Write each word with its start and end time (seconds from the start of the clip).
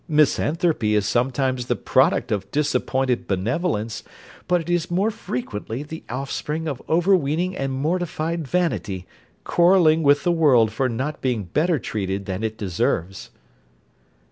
Misanthropy 0.09 0.95
is 0.95 1.05
sometimes 1.07 1.67
the 1.67 1.75
product 1.75 2.31
of 2.31 2.49
disappointed 2.49 3.27
benevolence; 3.27 4.03
but 4.47 4.59
it 4.59 4.67
is 4.67 4.89
more 4.89 5.11
frequently 5.11 5.83
the 5.83 6.03
offspring 6.09 6.67
of 6.67 6.81
overweening 6.89 7.55
and 7.55 7.71
mortified 7.71 8.47
vanity, 8.47 9.05
quarrelling 9.43 10.01
with 10.01 10.23
the 10.23 10.31
world 10.31 10.71
for 10.71 10.89
not 10.89 11.21
being 11.21 11.43
better 11.43 11.77
treated 11.77 12.25
than 12.25 12.43
it 12.43 12.57
deserves. 12.57 13.29